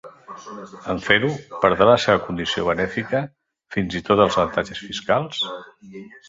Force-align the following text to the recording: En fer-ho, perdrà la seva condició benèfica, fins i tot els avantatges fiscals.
En 0.93 1.01
fer-ho, 1.07 1.27
perdrà 1.65 1.87
la 1.89 1.97
seva 2.05 2.21
condició 2.29 2.63
benèfica, 2.69 3.21
fins 3.77 3.99
i 4.01 4.03
tot 4.09 4.25
els 4.25 4.39
avantatges 4.45 4.83
fiscals. 4.89 5.45